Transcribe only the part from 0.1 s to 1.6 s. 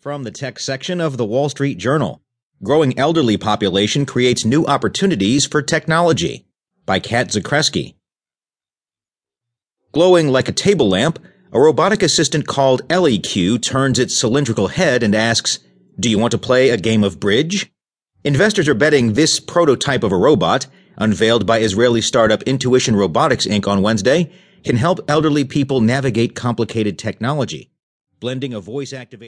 the tech section of the Wall